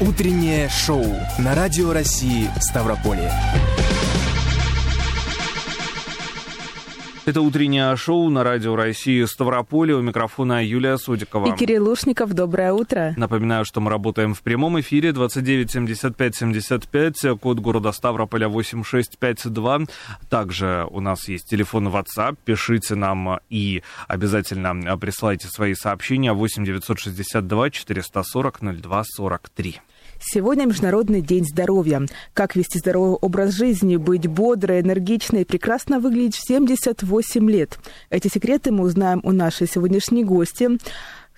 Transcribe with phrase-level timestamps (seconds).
[0.00, 1.04] Утреннее шоу
[1.38, 3.30] на Радио России Ставрополье.
[7.26, 9.94] Это утреннее шоу на Радио России Ставрополе.
[9.94, 11.52] У микрофона Юлия Судикова.
[11.52, 12.32] И Кирилл Лушников.
[12.32, 13.12] Доброе утро.
[13.18, 19.80] Напоминаю, что мы работаем в прямом эфире 29 75 75, код города Ставрополя 8652.
[20.30, 22.38] Также у нас есть телефон WhatsApp.
[22.42, 29.80] Пишите нам и обязательно присылайте свои сообщения 8 962 440 02 43.
[30.22, 32.02] Сегодня Международный день здоровья.
[32.34, 37.78] Как вести здоровый образ жизни, быть бодрой, энергичной и прекрасно выглядеть в 78 лет.
[38.10, 40.78] Эти секреты мы узнаем у нашей сегодняшней гости.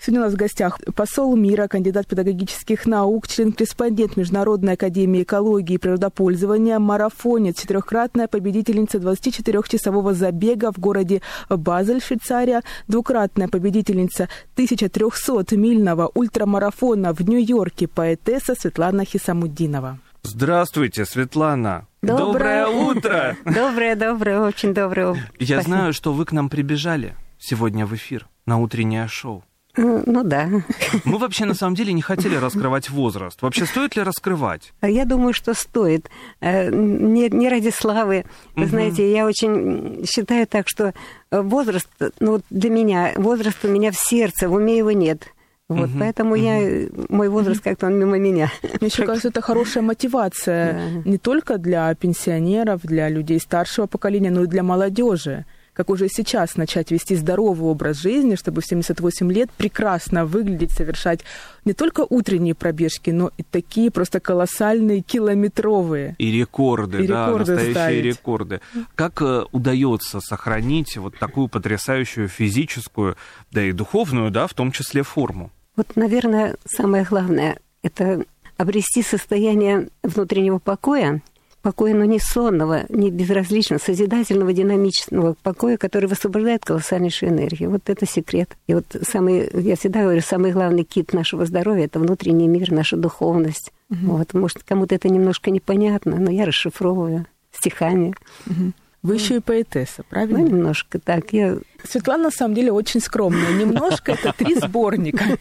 [0.05, 5.79] Сегодня у нас в гостях посол мира, кандидат педагогических наук, член-корреспондент Международной академии экологии и
[5.79, 17.21] природопользования, марафонец, четырехкратная победительница 24-часового забега в городе Базель, Швейцария, двукратная победительница 1300-мильного ультрамарафона в
[17.21, 20.01] Нью-Йорке, поэтесса Светлана Хисамуддинова.
[20.25, 21.87] Здравствуйте, Светлана.
[22.03, 23.37] Доброе, доброе утро.
[23.45, 25.15] Доброе, доброе, очень доброе.
[25.39, 25.63] Я Спасибо.
[25.63, 29.45] знаю, что вы к нам прибежали сегодня в эфир на утреннее шоу.
[29.77, 30.49] Ну да.
[31.05, 33.41] Мы вообще на самом деле не хотели раскрывать возраст.
[33.41, 34.73] Вообще стоит ли раскрывать?
[34.83, 36.11] Я думаю, что стоит.
[36.41, 38.25] Э, не, не ради славы.
[38.55, 38.71] Вы угу.
[38.71, 40.93] знаете, я очень считаю так, что
[41.31, 41.89] возраст,
[42.21, 45.29] ну для меня, возраст у меня в сердце, в уме его нет.
[45.69, 46.43] Вот, угу, поэтому угу.
[46.43, 48.51] я, мой возраст как-то он мимо меня.
[48.81, 50.73] Мне еще кажется, это хорошая мотивация
[51.05, 51.11] да.
[51.11, 56.57] не только для пенсионеров, для людей старшего поколения, но и для молодежи как уже сейчас
[56.57, 61.21] начать вести здоровый образ жизни, чтобы в 78 лет прекрасно выглядеть, совершать
[61.65, 66.15] не только утренние пробежки, но и такие просто колоссальные километровые.
[66.19, 68.05] И рекорды, и да, рекорды настоящие ставить.
[68.05, 68.61] рекорды.
[68.95, 73.17] Как э, удается сохранить вот такую потрясающую физическую,
[73.51, 75.51] да и духовную, да, в том числе форму?
[75.77, 78.25] Вот, наверное, самое главное– это
[78.59, 81.23] обрести состояние внутреннего покоя,
[81.63, 87.71] покоя, но не сонного, не безразличного, созидательного, динамичного покоя, который высвобождает колоссальнейшую энергию.
[87.71, 88.57] Вот это секрет.
[88.67, 92.97] И вот самый, я всегда говорю, самый главный кит нашего здоровья– это внутренний мир, наша
[92.97, 93.73] духовность.
[93.91, 94.17] Угу.
[94.17, 98.15] Вот, может, кому-то это немножко непонятно, но я расшифровываю стихами.
[98.47, 98.73] Угу.
[99.03, 100.39] Вы еще и поэтесса, правильно?
[100.39, 101.33] Ну, немножко так.
[101.33, 101.59] Я...
[101.83, 103.53] Светлана, на самом деле, очень скромная.
[103.53, 105.39] Немножко– это три сборника.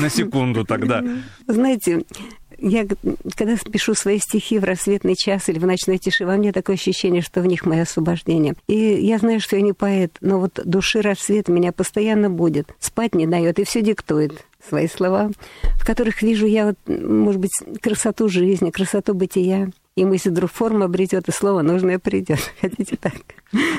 [0.00, 1.04] На секунду тогда.
[1.46, 2.04] Знаете,
[2.58, 2.86] я,
[3.36, 7.22] когда пишу свои стихи в рассветный час или в ночной тиши, во мне такое ощущение,
[7.22, 8.54] что в них мое освобождение.
[8.66, 13.14] И я знаю, что я не поэт, но вот души рассвет меня постоянно будет, спать
[13.14, 15.30] не дает и все диктует свои слова,
[15.78, 19.70] в которых вижу я, вот, может быть, красоту жизни, красоту бытия.
[19.96, 22.40] И мысль вдруг форма обретет, и слово нужное придет.
[22.60, 23.14] Хотите так?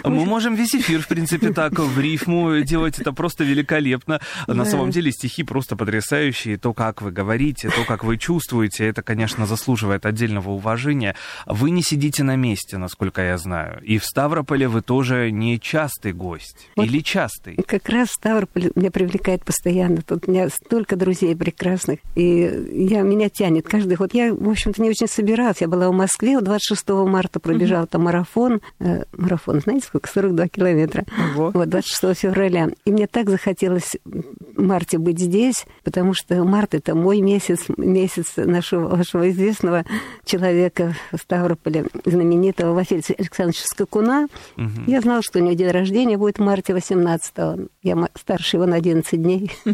[0.03, 2.99] Мы можем весь эфир, в принципе, так в рифму делать.
[2.99, 4.19] Это просто великолепно.
[4.47, 6.57] На самом деле стихи просто потрясающие.
[6.57, 11.15] То, как вы говорите, то, как вы чувствуете, это, конечно, заслуживает отдельного уважения.
[11.45, 13.81] Вы не сидите на месте, насколько я знаю.
[13.83, 16.69] И в Ставрополе вы тоже не частый гость.
[16.75, 17.57] Вот Или частый?
[17.67, 20.01] Как раз Ставрополь меня привлекает постоянно.
[20.01, 21.99] Тут у меня столько друзей прекрасных.
[22.15, 24.13] И я, меня тянет каждый год.
[24.13, 25.61] Я, в общем-то, не очень собиралась.
[25.61, 28.61] Я была у Москве 26 марта, пробежала там марафон.
[28.79, 30.09] Э, марафон, знаете, сколько?
[30.09, 31.05] 42 километра.
[31.35, 31.51] Ого.
[31.53, 32.69] Вот, 26 февраля.
[32.85, 38.33] И мне так захотелось в марте быть здесь, потому что март– это мой месяц, месяц
[38.37, 39.83] нашего вашего известного
[40.23, 44.27] человека в Ставрополе, знаменитого Василия Александровича Скакуна.
[44.57, 44.83] Угу.
[44.87, 47.67] Я знала, что у него день рождения будет в марте 18-го.
[47.81, 49.51] Я старше его на 11 дней.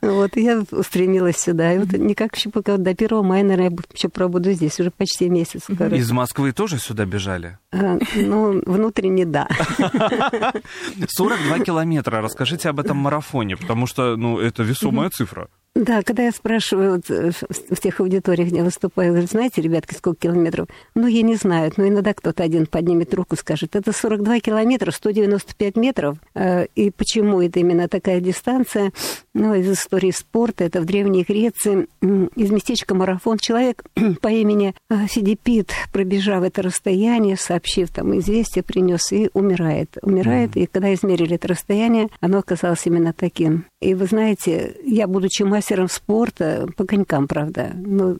[0.00, 1.72] Вот, я устремилась сюда.
[1.72, 4.78] И вот никак еще пока до 1 мая, наверное, я еще пробуду здесь.
[4.78, 5.62] Уже почти месяц.
[5.68, 7.58] Из Москвы тоже сюда бежали?
[7.72, 9.48] А, ну, внутренне да.
[11.08, 12.20] 42 километра.
[12.20, 15.48] Расскажите об этом марафоне, потому что, ну, это весомая цифра.
[15.74, 17.32] Да, когда я спрашиваю вот, э,
[17.70, 20.68] в тех аудиториях, где выступаю, говорю, знаете, ребятки, сколько километров?
[20.94, 24.92] Ну, я не знаю, но иногда кто-то один поднимет руку и скажет, это 42 километра,
[24.92, 26.18] 195 метров.
[26.36, 28.92] Э, и почему это именно такая дистанция?
[29.34, 33.38] Ну, из истории спорта, это в Древней Греции, из местечка Марафон.
[33.38, 33.82] Человек
[34.20, 39.98] по имени э, Фидипит, пробежав это расстояние, сообщив там известие, принес и умирает.
[40.02, 40.62] Умирает, mm-hmm.
[40.62, 43.64] и когда измерили это расстояние, оно оказалось именно таким.
[43.84, 48.16] И вы знаете, я, будучи мастером спорта, по конькам, правда, но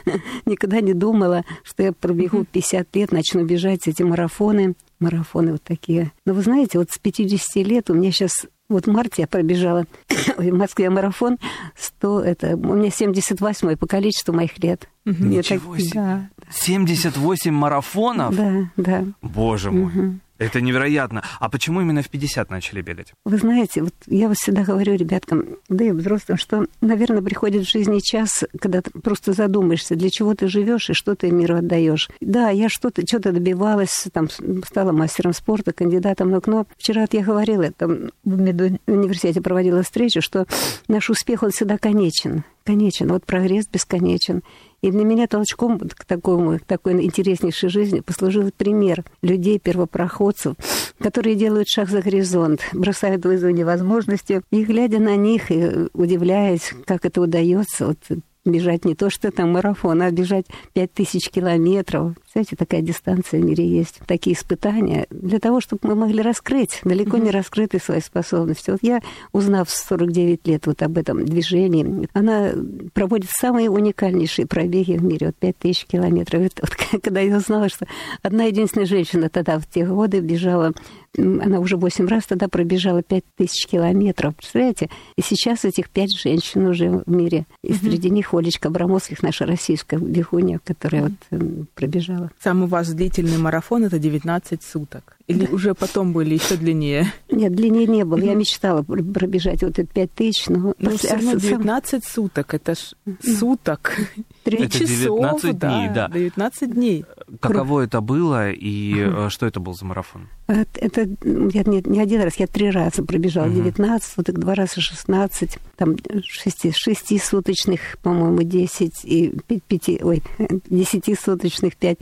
[0.46, 6.12] никогда не думала, что я пробегу 50 лет, начну бежать эти марафоны, марафоны вот такие.
[6.24, 9.86] Но вы знаете, вот с 50 лет у меня сейчас вот в марте я пробежала
[10.36, 11.38] в Москве марафон
[11.76, 14.88] 100, это у меня 78 по количеству моих лет.
[15.04, 15.94] Ничего так, себе.
[15.94, 16.28] Да.
[16.52, 18.36] 78 марафонов?
[18.36, 19.04] Да, да.
[19.20, 19.92] Боже мой.
[19.92, 20.18] Угу.
[20.38, 21.24] Это невероятно.
[21.40, 23.12] А почему именно в 50 начали бегать?
[23.24, 27.70] Вы знаете, вот я вот всегда говорю ребяткам, да и взрослым, что, наверное, приходит в
[27.70, 32.08] жизни час, когда ты просто задумаешься, для чего ты живешь и что ты миру отдаешь.
[32.20, 34.28] Да, я что-то что-то добивалась, там
[34.64, 40.22] стала мастером спорта, кандидатом наук, но вчера вот я говорила, там в медуниверситете проводила встречу,
[40.22, 40.46] что
[40.86, 44.42] наш успех, он всегда конечен конечен, вот прогресс бесконечен.
[44.80, 50.54] И для меня толчком к, такому, к такой интереснейшей жизни послужил пример людей, первопроходцев,
[50.98, 57.04] которые делают шаг за горизонт, бросают вызов невозможности, и глядя на них и удивляясь, как
[57.04, 57.98] это удается, вот
[58.44, 62.14] бежать не то, что там марафон, а бежать 5000 километров.
[62.38, 63.98] Знаете, такая дистанция в мире есть.
[64.06, 68.70] Такие испытания для того, чтобы мы могли раскрыть далеко не раскрытые свои способности.
[68.70, 69.00] Вот я,
[69.32, 72.52] узнав в 49 лет вот об этом движении, она
[72.94, 76.42] проводит самые уникальнейшие пробеги в мире, вот 5000 километров.
[76.42, 77.88] Это вот, когда я узнала, что
[78.22, 80.74] одна единственная женщина тогда в те годы бежала
[81.16, 84.36] она уже восемь раз тогда пробежала пять тысяч километров.
[84.36, 84.90] Представляете?
[85.16, 87.46] И сейчас этих пять женщин уже в мире.
[87.62, 87.78] И mm-hmm.
[87.80, 91.56] среди них Олечка Абрамовских, наша российская бегунья, которая mm-hmm.
[91.58, 92.27] вот пробежала.
[92.42, 95.16] Самый у вас длительный марафон это 19 суток.
[95.26, 95.52] Или да.
[95.52, 97.12] уже потом были еще длиннее?
[97.30, 98.18] Нет, длиннее не было.
[98.18, 100.74] Я мечтала пробежать вот эти пять тысяч, но...
[100.78, 103.96] Но все равно 19 суток, это ж суток.
[104.44, 106.08] Три часов, 19 дней, да.
[106.08, 107.04] 19 дней.
[107.40, 110.28] Каково это было и э, что это был за марафон?
[110.46, 113.48] Это я не, не один раз, я три раза пробежала.
[113.48, 119.34] 19 суток, два раза 16, там шести, шестисуточных, по-моему, 10 и
[119.68, 120.22] пяти, ой,
[120.70, 121.98] десятисуточных 5.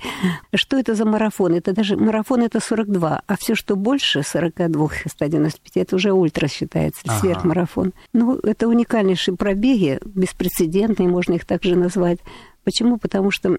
[0.55, 1.55] Что это за марафон?
[1.55, 7.02] Это даже марафон это 42 а все, что больше 42 195, это уже ультра считается,
[7.05, 7.19] ага.
[7.19, 7.93] сверхмарафон.
[8.12, 12.19] Ну, это уникальнейшие пробеги, беспрецедентные, можно их также назвать.
[12.64, 12.99] Почему?
[12.99, 13.58] Потому что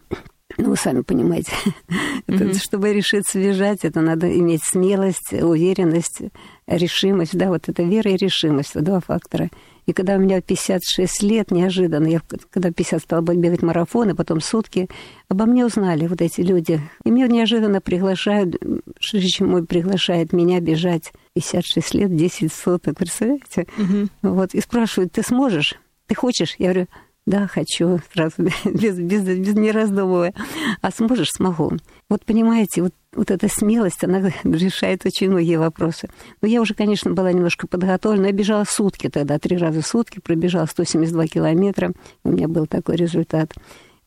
[0.57, 1.51] ну, вы сами понимаете,
[2.27, 2.57] mm-hmm.
[2.57, 6.21] чтобы решиться бежать, это надо иметь смелость, уверенность,
[6.67, 7.38] решимость.
[7.38, 9.49] Да, вот это вера и решимость, два фактора.
[9.85, 14.89] И когда у меня 56 лет, неожиданно, я когда 50 стала бегать марафоны, потом сутки,
[15.29, 16.81] обо мне узнали вот эти люди.
[17.03, 18.55] И мне неожиданно приглашают,
[18.99, 23.67] Шишич мой приглашает меня бежать 56 лет, 10 суток, представляете?
[23.77, 24.33] Угу.
[24.33, 25.75] Вот, и спрашивают, ты сможешь?
[26.07, 26.55] Ты хочешь?
[26.57, 26.88] Я говорю,
[27.27, 28.35] да, хочу, сразу,
[28.65, 30.33] без, без, без не раздумывая.
[30.81, 31.31] А сможешь?
[31.31, 31.74] Смогу.
[32.09, 36.07] Вот понимаете, вот, вот эта смелость, она решает очень многие вопросы.
[36.41, 38.27] Но я уже, конечно, была немножко подготовлена.
[38.27, 41.91] Я бежала сутки тогда, три раза в сутки, пробежала 172 километра.
[42.24, 43.51] У меня был такой результат.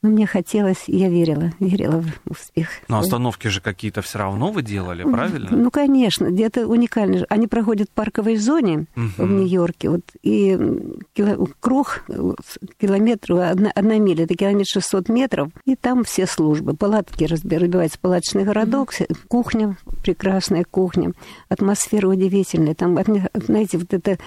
[0.02, 2.69] Но мне хотелось, я верила, верила в успех.
[2.88, 5.50] Но остановки же какие-то все равно вы делали, правильно?
[5.50, 7.26] Ну, конечно, где-то уникально.
[7.29, 9.11] Они проходят в парковой зоне угу.
[9.19, 10.58] в Нью-Йорке, вот, и
[11.12, 12.05] кило, круг
[12.79, 16.75] километр, одна, одна миля, это километр 600 метров, и там все службы.
[16.75, 19.19] Палатки разбивается палаточный городок, угу.
[19.29, 21.12] кухня, прекрасная кухня,
[21.50, 22.75] атмосфера удивительная.
[22.75, 22.99] Там,
[23.35, 24.19] знаете, вот это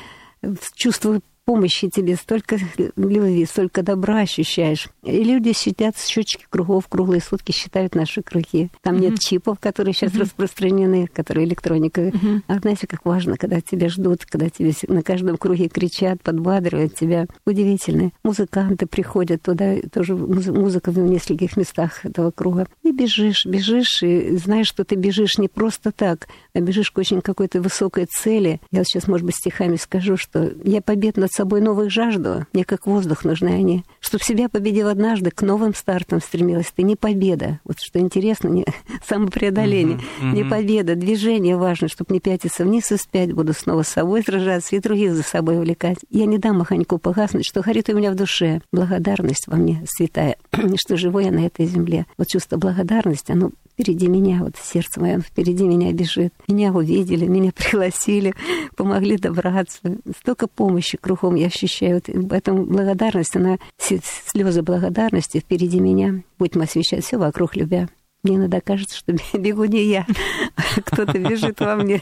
[0.75, 2.57] чувство помощи тебе, столько
[2.95, 4.87] любви, столько добра ощущаешь.
[5.03, 8.69] И люди сидят с счетчики кругов, круглые сутки считают наши круги.
[8.81, 8.99] Там mm-hmm.
[8.99, 10.21] нет чипов, которые сейчас mm-hmm.
[10.21, 12.01] распространены, которые электроника.
[12.01, 12.41] Mm-hmm.
[12.47, 17.27] А знаете, как важно, когда тебя ждут, когда тебе на каждом круге кричат, подбадривают тебя.
[17.45, 18.11] Удивительно.
[18.23, 22.67] Музыканты приходят туда, тоже музыка в нескольких местах этого круга.
[22.83, 27.21] И бежишь, бежишь, и знаешь, что ты бежишь не просто так, а бежишь к очень
[27.21, 28.61] какой-то высокой цели.
[28.71, 32.87] Я сейчас, может быть, стихами скажу, что я побед над собой новых жажду, мне как
[32.87, 33.83] воздух нужны они.
[33.99, 37.59] Чтоб себя победил однажды, к новым стартам стремилась ты, не победа.
[37.63, 38.65] Вот что интересно, не
[39.07, 40.35] самопреодоление, uh-huh, uh-huh.
[40.35, 44.75] не победа, движение важно, чтобы не пятиться вниз и спять, буду снова с собой сражаться
[44.75, 45.97] и других за собой увлекать.
[46.09, 48.61] Я не дам маханьку погаснуть, что горит у меня в душе.
[48.71, 50.37] Благодарность во мне святая,
[50.77, 52.05] что живу я на этой земле.
[52.17, 56.33] Вот чувство благодарности, оно впереди меня, вот сердце мое впереди меня бежит.
[56.47, 58.33] Меня увидели, меня пригласили,
[58.75, 59.79] помогли добраться.
[60.19, 61.95] Столько помощи кругом я ощущаю.
[61.95, 66.23] Вот поэтому благодарность, она, слезы благодарности впереди меня.
[66.37, 67.89] Будем освещать все вокруг любя.
[68.23, 70.07] Мне иногда кажется, что бегу не я,
[70.55, 72.01] а кто-то бежит во мне.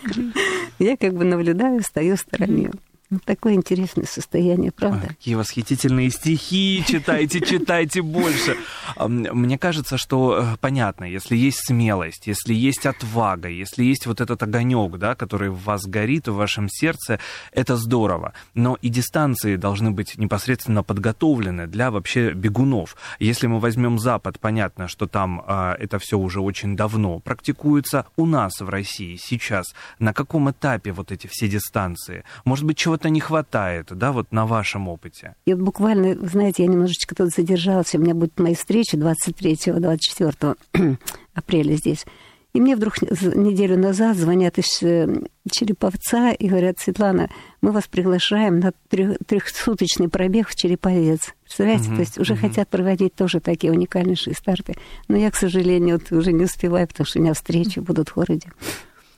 [0.78, 2.72] Я как бы наблюдаю, стою в стороне.
[3.12, 5.01] Ну, такое интересное состояние, правда?
[5.01, 8.56] Ой, какие восхитительные стихи, читайте, читайте больше.
[8.98, 14.41] Мне кажется, что э, понятно, если есть смелость, если есть отвага, если есть вот этот
[14.41, 17.20] огонек, да, который в вас горит, в вашем сердце,
[17.51, 18.32] это здорово.
[18.53, 22.96] Но и дистанции должны быть непосредственно подготовлены для вообще бегунов.
[23.20, 28.06] Если мы возьмем Запад, понятно, что там а, это все уже очень давно практикуется.
[28.15, 32.24] У нас в России сейчас на каком этапе вот эти все дистанции?
[32.46, 35.36] Может быть, чего чего-то не хватает, да, вот на вашем опыте?
[35.46, 40.98] И вот буквально, знаете, я немножечко тут задержалась, у меня будет мои встречи 23-24
[41.34, 42.05] апреля здесь.
[42.53, 45.08] И мне вдруг неделю назад звонят из э,
[45.50, 47.29] Череповца и говорят, Светлана,
[47.62, 51.34] мы вас приглашаем на трехсуточный пробег в Череповец.
[51.43, 52.41] Представляете, угу, то есть уже угу.
[52.41, 54.75] хотят проводить тоже такие уникальнейшие старты.
[55.08, 58.15] Но я, к сожалению, вот уже не успеваю, потому что у меня встречи будут в
[58.15, 58.51] городе.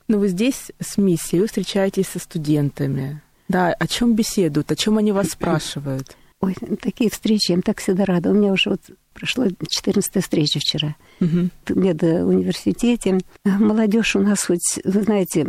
[0.06, 3.20] Но вы здесь с миссией, вы встречаетесь со студентами.
[3.48, 6.16] Да, о чем беседуют, о чем они вас спрашивают?
[6.40, 8.30] Ой, такие встречи, я им так всегда рада.
[8.30, 8.80] У меня уже вот
[9.14, 11.48] прошло 14 встреча вчера угу.
[11.68, 13.20] медуниверситете.
[13.44, 15.46] Молодежь у нас хоть, вы знаете,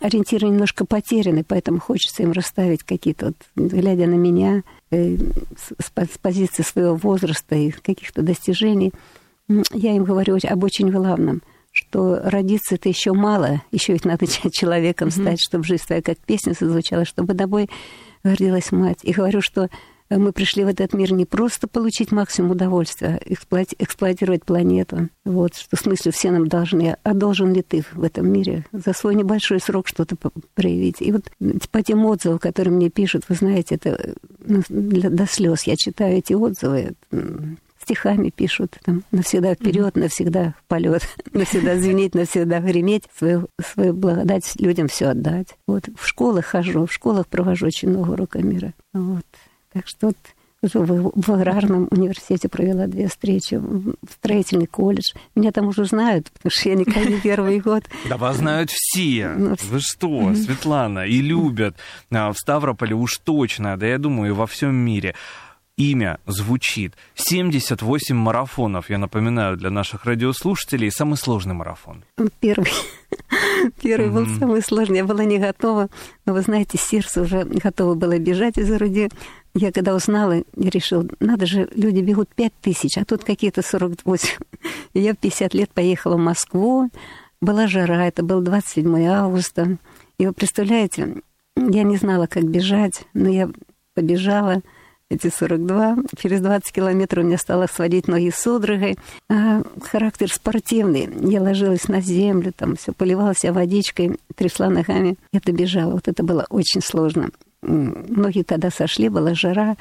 [0.00, 6.18] ориентиры немножко потеряны, поэтому хочется им расставить какие-то, вот, глядя на меня, э, с, с
[6.18, 8.92] позиции своего возраста и каких-то достижений,
[9.72, 11.42] я им говорю об очень главном–
[11.76, 15.48] что родиться это еще мало, еще ведь надо человеком стать, mm-hmm.
[15.48, 17.68] чтобы жизнь твоя как песня зазвучала, чтобы тобой
[18.24, 19.00] гордилась мать.
[19.02, 19.68] И говорю, что
[20.08, 25.08] мы пришли в этот мир не просто получить максимум удовольствия, эксплуати- эксплуатировать планету.
[25.24, 28.92] Вот, что в смысле все нам должны, а должен ли ты в этом мире за
[28.92, 30.16] свой небольшой срок что-то
[30.54, 31.02] проявить.
[31.02, 31.24] И вот
[31.70, 34.14] по тем отзывам, которые мне пишут, вы знаете, это
[34.44, 36.94] ну, для, до слез я читаю эти отзывы,
[37.86, 40.00] стихами пишут, там, навсегда вперед, mm-hmm.
[40.00, 41.02] навсегда в полет,
[41.32, 45.56] навсегда звенеть, навсегда греметь, свою, свою благодать людям все отдать.
[45.68, 48.74] Вот в школах хожу, в школах провожу очень много уроков мира.
[48.92, 49.24] Вот.
[49.72, 50.16] Так что вот
[50.62, 55.12] уже в, в аграрном университете провела две встречи, в строительный колледж.
[55.34, 57.84] Меня там уже знают, потому что я никогда не первый год.
[58.08, 59.28] Да вас знают все.
[59.36, 61.76] Ну, Вы что, Светлана, и любят.
[62.10, 65.14] А, в Ставрополе уж точно, да я думаю, и во всем мире
[65.76, 66.94] имя звучит.
[67.14, 70.90] 78 марафонов, я напоминаю, для наших радиослушателей.
[70.90, 72.04] Самый сложный марафон.
[72.40, 72.70] Первый.
[73.82, 74.98] Первый был самый сложный.
[74.98, 75.88] Я была не готова.
[76.24, 79.08] Но вы знаете, сердце уже готово было бежать из груди.
[79.54, 84.28] Я когда узнала, я решила, надо же, люди бегут 5 тысяч, а тут какие-то 48.
[84.94, 86.90] И я в 50 лет поехала в Москву.
[87.40, 89.76] Была жара, это был 27 августа.
[90.18, 91.16] И вы представляете,
[91.56, 93.50] я не знала, как бежать, но я
[93.94, 94.62] побежала–
[95.10, 95.96] эти 42.
[96.16, 98.96] Через 20 километров у меня стало сводить ноги судорогой.
[99.28, 101.08] А характер спортивный.
[101.20, 105.16] Я ложилась на землю, там все поливалась водичкой, трясла ногами.
[105.32, 105.92] Я добежала.
[105.92, 107.30] Вот это было очень сложно.
[107.62, 109.76] Ноги тогда сошли, была жара.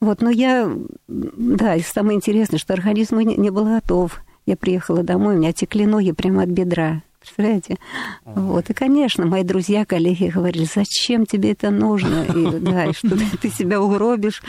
[0.00, 0.70] Вот, но я,
[1.08, 4.20] да, и самое интересное, что организм не, не был готов.
[4.44, 7.02] Я приехала домой, у меня текли ноги прямо от бедра.
[7.26, 7.76] Представляете?
[8.24, 8.70] Вот.
[8.70, 12.24] И, конечно, мои друзья, коллеги говорили, зачем тебе это нужно?
[12.24, 14.42] И, да, и что ты себя угробишь.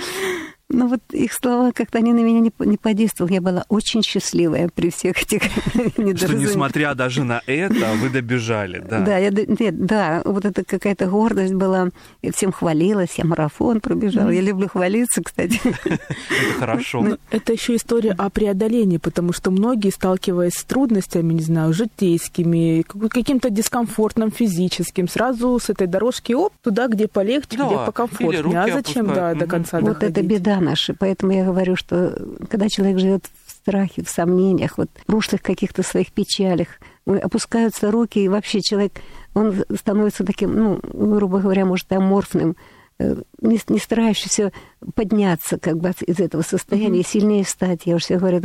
[0.70, 3.36] Ну вот их слова как-то они на меня не, не подействовали.
[3.36, 5.44] Я была очень счастливая при всех этих
[6.18, 9.00] Что несмотря даже на это, вы добежали, да?
[9.00, 11.90] Да, я, нет, да, вот это какая-то гордость была.
[12.22, 14.30] Я всем хвалилась, я марафон пробежала.
[14.30, 15.62] Я люблю хвалиться, кстати.
[15.64, 17.02] Это хорошо.
[17.02, 22.84] Ну, это еще история о преодолении, потому что многие, сталкиваясь с трудностями, не знаю, житейскими,
[23.08, 28.60] каким-то дискомфортным физическим, сразу с этой дорожки, оп, туда, где полегче, где покомфортнее.
[28.60, 30.94] А зачем, да, до конца Вот это беда наши.
[30.94, 32.18] Поэтому я говорю, что
[32.50, 36.68] когда человек живет в страхе, в сомнениях, вот в прошлых каких-то своих печалях,
[37.06, 38.94] опускаются руки, и вообще человек,
[39.34, 42.56] он становится таким, ну, грубо говоря, может, аморфным,
[43.00, 44.52] э, не, не старающийся
[44.96, 47.08] подняться как бы из этого состояния, mm-hmm.
[47.08, 47.82] сильнее стать.
[47.86, 48.42] Я уже всегда говорю,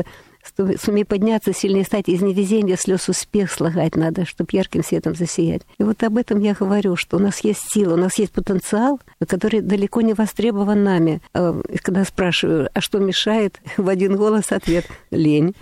[0.80, 5.62] сумей подняться, сильнее стать, из невезения слез успех слагать надо, чтобы ярким светом засиять.
[5.78, 9.00] И вот об этом я говорю, что у нас есть сила, у нас есть потенциал,
[9.26, 11.20] который далеко не востребован нами.
[11.34, 15.54] А, и когда спрашиваю, а что мешает, в один голос ответ– лень.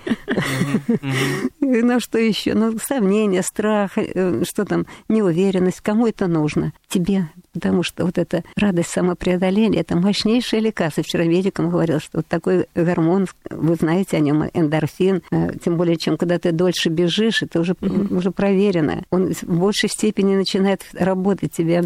[1.60, 2.54] На что еще?
[2.54, 5.80] Ну, сомнения, страх, э, что там, неуверенность.
[5.80, 6.72] Кому это нужно?
[6.88, 7.28] Тебе.
[7.52, 11.02] Потому что вот эта радость самопреодоления– это мощнейшее лекарство.
[11.02, 15.96] Вчера медикам говорил, что вот такой гормон, вы знаете о нем, эндорфин, э, тем более,
[15.96, 18.16] чем когда ты дольше бежишь, это уже, mm-hmm.
[18.16, 19.04] уже проверено.
[19.10, 21.84] Он в большей степени начинает работать тебе.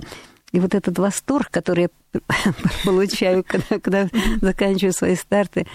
[0.52, 2.20] И вот этот восторг, который я
[2.84, 4.08] получаю, когда, когда
[4.40, 5.66] заканчиваю свои старты,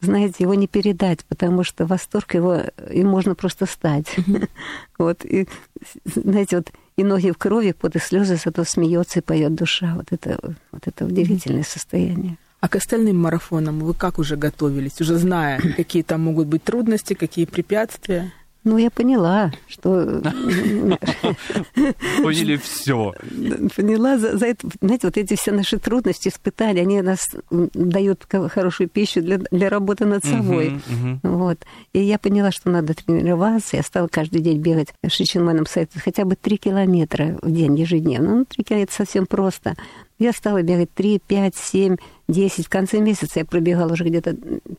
[0.00, 4.06] знаете, его не передать, потому что восторг его, им можно просто стать.
[4.16, 4.48] Mm-hmm.
[4.98, 5.48] вот, и,
[6.04, 9.94] знаете, вот и ноги в крови, под и слезы, зато смеется и поет душа.
[9.96, 10.38] Вот это,
[10.72, 11.72] вот это удивительное mm-hmm.
[11.72, 12.38] состояние.
[12.60, 17.14] А к остальным марафонам вы как уже готовились, уже зная, какие там могут быть трудности,
[17.14, 18.32] какие препятствия?
[18.66, 20.20] Ну, я поняла, что...
[22.20, 23.14] Поняли все.
[23.76, 24.66] Поняла за, за это.
[24.80, 30.04] Знаете, вот эти все наши трудности, испытания, они нас дают хорошую пищу для, для работы
[30.04, 30.70] над собой.
[30.70, 31.36] Uh-huh, uh-huh.
[31.36, 31.58] Вот.
[31.92, 33.76] И я поняла, что надо тренироваться.
[33.76, 38.38] Я стала каждый день бегать в Шичинманом сайте хотя бы три километра в день ежедневно.
[38.38, 39.76] Ну, три километра совсем просто.
[40.18, 41.96] Я стала бегать 3, 5, 7,
[42.28, 42.66] 10.
[42.66, 44.34] В конце месяца я пробегала уже где-то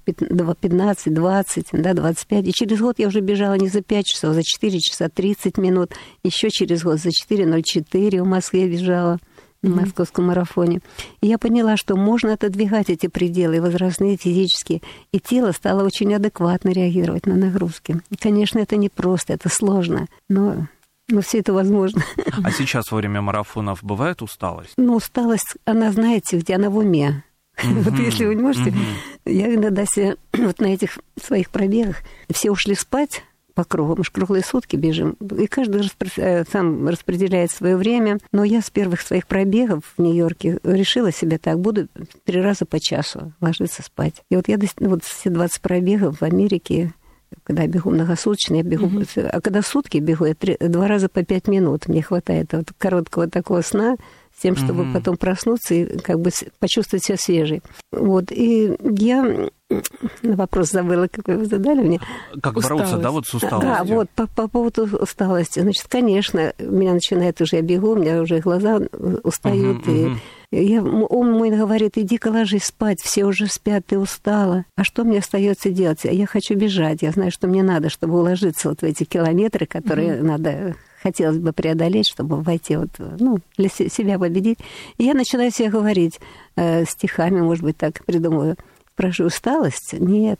[0.05, 2.47] 15, 20, да, 25.
[2.47, 5.57] И через год я уже бежала не за 5 часов, а за 4 часа 30
[5.57, 5.93] минут.
[6.23, 9.19] Еще через год за 4.04 в Москве бежала
[9.61, 10.81] на московском марафоне.
[11.21, 16.69] И я поняла, что можно отодвигать эти пределы возрастные, физические, и тело стало очень адекватно
[16.69, 18.01] реагировать на нагрузки.
[18.09, 20.67] И, конечно, это не просто, это сложно, но
[21.09, 22.03] но все это возможно.
[22.43, 24.73] А сейчас во время марафонов бывает усталость?
[24.77, 27.23] Ну, усталость, она, знаете, где она в уме.
[27.57, 27.81] Mm-hmm.
[27.83, 29.31] Вот если вы не можете, mm-hmm.
[29.31, 31.97] я иногда себе вот на этих своих пробегах
[32.31, 33.23] все ушли спать,
[33.57, 33.95] по кругу.
[33.97, 35.17] Мы же круглые сутки бежим.
[35.35, 36.07] И каждый распро...
[36.17, 38.19] Э, сам распределяет свое время.
[38.31, 41.87] Но я с первых своих пробегов в Нью-Йорке решила себе так, буду
[42.23, 44.21] три раза по часу ложиться спать.
[44.29, 46.93] И вот я вот все 20 пробегов в Америке
[47.43, 48.87] когда я бегу многосуточно, я бегу...
[48.87, 49.27] Mm-hmm.
[49.27, 51.87] А когда сутки бегу, я три, два раза по пять минут.
[51.87, 53.95] Мне хватает вот короткого такого сна,
[54.37, 54.93] с тем, чтобы mm-hmm.
[54.93, 56.29] потом проснуться и как бы
[56.59, 57.61] почувствовать себя свежей.
[57.91, 58.31] Вот.
[58.31, 59.49] И я
[60.21, 61.99] на вопрос забыла, какой вы задали мне.
[62.41, 62.91] Как усталость.
[62.91, 63.69] бороться, да, вот с усталостью?
[63.69, 65.59] Да, вот, по, по поводу усталости.
[65.59, 68.79] Значит, конечно, меня начинает уже, я бегу, у меня уже глаза
[69.23, 70.17] устают, uh-huh, и uh-huh.
[70.49, 74.63] Я, он мой говорит, иди-ка ложись спать, все уже спят, ты устала.
[74.77, 75.99] А что мне остается делать?
[76.03, 80.11] Я хочу бежать, я знаю, что мне надо, чтобы уложиться вот в эти километры, которые
[80.11, 80.23] mm-hmm.
[80.23, 84.59] надо хотелось бы преодолеть, чтобы войти вот, ну, для себя победить.
[84.97, 86.19] И я начинаю себе говорить
[86.55, 88.55] э, стихами, может быть, так придумываю.
[88.97, 89.93] Прошу усталость?
[89.93, 90.39] Нет,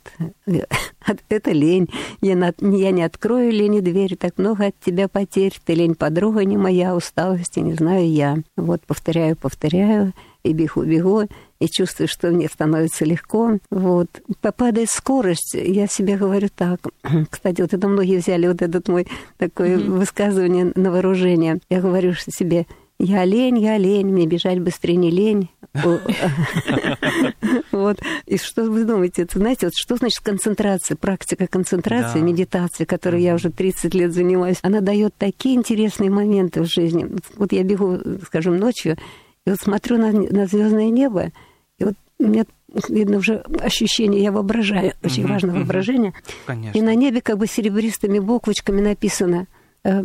[1.28, 1.88] это лень.
[2.20, 5.56] Я, на, я не открою лени двери, так много от тебя потерь.
[5.64, 8.38] Ты лень подруга не моя, усталости не знаю я.
[8.56, 10.12] Вот повторяю, повторяю,
[10.42, 11.22] и бегу, бегу,
[11.60, 13.58] и чувствую, что мне становится легко.
[13.70, 14.08] Вот.
[14.40, 16.80] Попадает скорость, я себе говорю так.
[17.30, 19.90] Кстати, вот это многие взяли вот этот мой такое mm-hmm.
[19.90, 21.60] высказывание на вооружение.
[21.70, 22.66] Я говорю себе,
[22.98, 25.50] я лень, я лень, мне бежать быстрее не лень.
[27.70, 28.00] Вот.
[28.26, 29.22] И что вы думаете?
[29.22, 34.58] Это, знаете, вот что значит концентрация, практика концентрации, медитации, которой я уже 30 лет занимаюсь,
[34.62, 37.08] она дает такие интересные моменты в жизни.
[37.36, 38.96] Вот я бегу, скажем, ночью,
[39.46, 41.30] и вот смотрю на, на звездное небо,
[41.78, 42.44] и вот у меня
[42.88, 46.14] видно уже ощущение, я воображаю, очень mm важно воображение.
[46.46, 46.76] Конечно.
[46.76, 49.46] И на небе как бы серебристыми буквочками написано
[49.84, 50.02] э,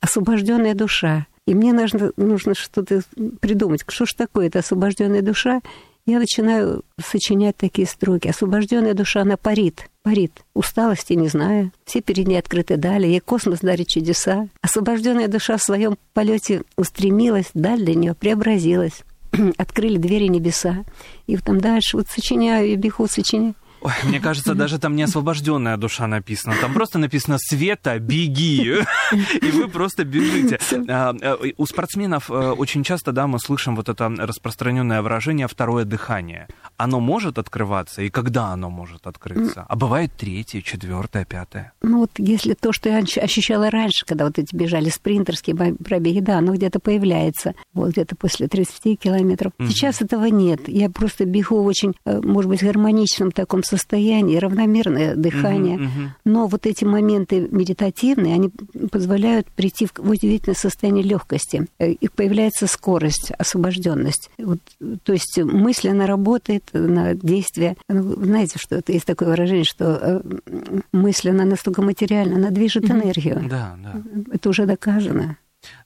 [0.00, 1.26] «Освобожденная душа».
[1.46, 3.02] И мне нужно, нужно что-то
[3.40, 3.82] придумать.
[3.88, 5.60] Что ж такое это освобожденная душа?
[6.04, 8.28] Я начинаю сочинять такие строки.
[8.28, 10.32] Освобожденная душа, она парит, парит.
[10.52, 11.70] Усталости не знаю.
[11.84, 13.06] Все перед ней открыты дали.
[13.06, 14.48] Ей космос дарит чудеса.
[14.62, 19.02] Освобожденная душа в своем полете устремилась, даль для нее преобразилась.
[19.58, 20.84] Открыли двери небеса.
[21.28, 23.54] И вот там дальше вот сочиняю и бегу, сочиняю.
[23.82, 26.54] Ой, мне кажется, даже там не освобожденная душа написана.
[26.60, 28.82] Там просто написано «Света, беги!»
[29.42, 30.60] И вы просто бежите.
[30.88, 35.84] А, а, у спортсменов э, очень часто, да, мы слышим вот это распространенное выражение «второе
[35.84, 36.46] дыхание».
[36.76, 39.64] Оно может открываться, и когда оно может открыться?
[39.68, 41.72] А бывает третье, четвертое, пятое?
[41.82, 46.38] Ну вот если то, что я ощущала раньше, когда вот эти бежали спринтерские пробеги, да,
[46.38, 49.52] оно где-то появляется, вот где-то после 30 километров.
[49.58, 50.68] Сейчас этого нет.
[50.68, 55.78] Я просто бегу в очень, э, может быть, гармоничном таком состояние, равномерное дыхание.
[55.78, 56.08] Uh-huh, uh-huh.
[56.24, 58.50] Но вот эти моменты медитативные, они
[58.90, 61.66] позволяют прийти в удивительное состояние легкости.
[61.78, 64.30] И появляется скорость, освобожденность.
[64.38, 64.58] Вот,
[65.04, 67.76] то есть мысленно работает на действие.
[67.88, 70.20] Ну, знаете, что это есть такое выражение, что э,
[70.92, 73.42] мысленно настолько материально, она движет энергию.
[73.48, 74.02] Да, да.
[74.32, 75.36] Это уже доказано.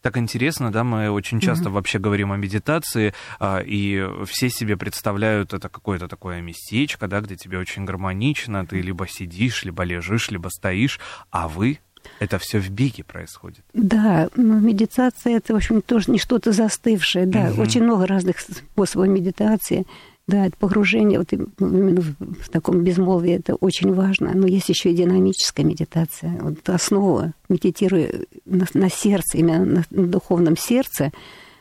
[0.03, 1.73] Так интересно, да, мы очень часто mm-hmm.
[1.73, 7.37] вообще говорим о медитации, а, и все себе представляют это какое-то такое местечко, да, где
[7.37, 11.81] тебе очень гармонично, ты либо сидишь, либо лежишь, либо стоишь, а вы
[12.21, 13.65] это все в беге происходит.
[13.73, 17.63] Да, но медитация это, в общем, тоже не что-то застывшее, да, угу.
[17.63, 19.87] очень много разных способов медитации.
[20.29, 24.33] Да, это погружение вот именно в таком безмолвии, это очень важно.
[24.35, 26.37] Но есть еще и динамическая медитация.
[26.41, 28.13] Вот основа, медитируя
[28.45, 31.13] на, на сердце, именно на, духовном сердце,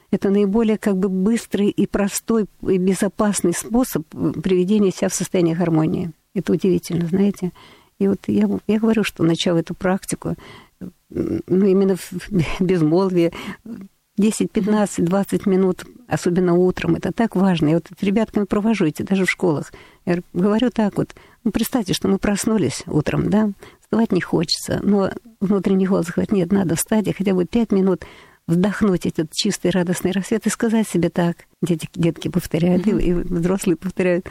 [0.09, 6.11] это наиболее как бы быстрый и простой и безопасный способ приведения себя в состояние гармонии.
[6.33, 7.51] Это удивительно, знаете.
[7.99, 10.35] И вот я, я говорю, что начав эту практику,
[11.09, 13.31] ну, именно в безмолвии,
[14.17, 17.69] 10, 15, 20 минут, особенно утром, это так важно.
[17.69, 19.73] Я вот с ребятками провожу эти даже в школах.
[20.05, 23.51] Я говорю так вот, ну, представьте, что мы проснулись утром, да,
[23.81, 28.05] вставать не хочется, но внутренний голос говорит, нет, надо встать и хотя бы 5 минут
[28.47, 31.45] вдохнуть этот чистый радостный рассвет и сказать себе так.
[31.61, 33.01] Дети, детки повторяют, mm-hmm.
[33.01, 34.27] и, и взрослые повторяют.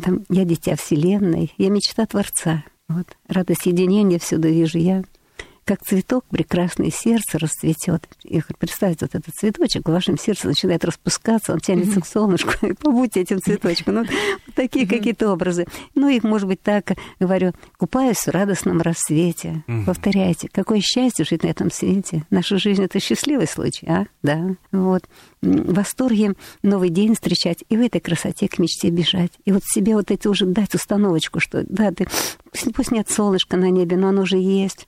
[0.00, 2.64] Там, я дитя Вселенной, я мечта Творца.
[2.88, 3.06] Вот.
[3.28, 5.02] Радость единения всюду вижу я.
[5.64, 8.08] Как цветок прекрасный сердце расцветет.
[8.24, 12.72] И представьте, вот этот цветочек в вашем сердце начинает распускаться, он тянется к солнышку, и
[12.72, 13.94] побудьте этим цветочком.
[13.94, 14.10] Ну, вот
[14.54, 15.66] такие какие-то образы.
[15.94, 19.64] Ну, их, может быть, так, говорю, купаюсь в радостном рассвете.
[19.86, 22.24] Повторяйте, какое счастье жить на этом свете.
[22.30, 24.06] Наша жизнь— это счастливый случай, а?
[24.22, 24.56] Да.
[24.72, 25.04] Вот.
[25.40, 29.32] В восторге новый день встречать и в этой красоте к мечте бежать.
[29.44, 32.06] И вот себе вот эти уже дать установочку, что да, ты,
[32.74, 34.86] пусть нет солнышка на небе, но оно уже есть.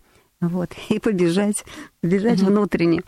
[0.49, 0.71] Вот.
[0.89, 1.65] И побежать,
[2.01, 2.51] побежать угу.
[2.51, 3.03] внутренне.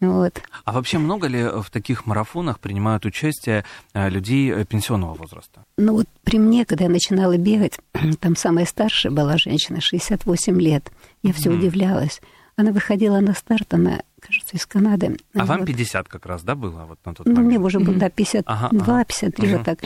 [0.00, 0.40] Вот.
[0.64, 5.64] А вообще много ли в таких марафонах принимают участие э, людей э, пенсионного возраста?
[5.76, 7.78] Ну вот при мне, когда я начинала бегать,
[8.20, 10.92] там самая старшая была женщина, 68 лет.
[11.22, 11.58] Я все mm.
[11.58, 12.20] удивлялась.
[12.54, 15.16] Она выходила на старт, она, кажется, из Канады.
[15.34, 15.48] А вот.
[15.48, 17.52] вам 50 как раз, да, было вот на тот ну, момент?
[17.52, 19.04] Ну, мне уже было, да, 52, ага, ага.
[19.04, 19.78] 53, вот так.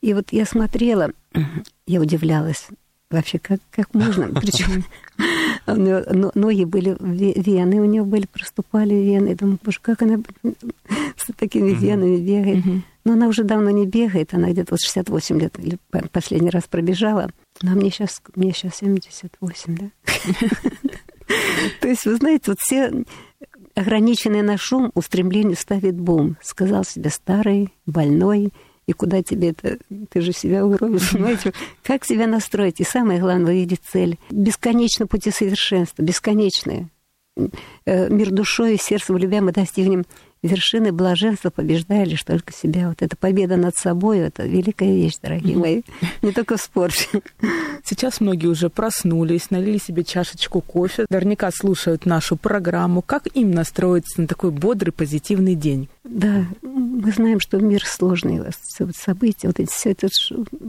[0.00, 1.10] И вот я смотрела,
[1.86, 2.68] я удивлялась
[3.10, 4.28] вообще, как, как можно.
[4.40, 4.84] Причем
[5.74, 9.28] ноги были, вены у нее были, проступали вены.
[9.28, 10.20] Я думаю, боже, как она
[11.16, 12.64] с такими венами бегает.
[13.04, 15.80] Но она уже давно не бегает, она где-то вот 68 лет
[16.12, 17.30] последний раз пробежала.
[17.62, 19.90] Но мне сейчас, мне сейчас 78, да?
[21.80, 23.04] То есть, вы знаете, вот все
[23.74, 26.36] ограниченные на шум устремлению ставит бум.
[26.42, 28.52] Сказал себе старый, больной,
[28.88, 29.76] и куда тебе это,
[30.08, 31.52] ты же себя угробишь, понимаете?
[31.82, 32.80] Как себя настроить?
[32.80, 34.18] И самое главное, увидеть цель.
[34.30, 36.88] Бесконечно пути совершенства, бесконечные.
[37.84, 40.06] Э, мир душой и сердцем любя мы достигнем
[40.42, 42.88] вершины блаженства, побеждая лишь только себя.
[42.88, 45.82] Вот эта победа над собой, это великая вещь, дорогие мои.
[46.22, 47.22] Не только в спорте.
[47.84, 53.02] Сейчас многие уже проснулись, налили себе чашечку кофе, наверняка слушают нашу программу.
[53.02, 55.88] Как им настроиться на такой бодрый, позитивный день?
[56.04, 58.42] Да, мы знаем, что мир сложный,
[58.96, 60.08] события, вот эти, все это,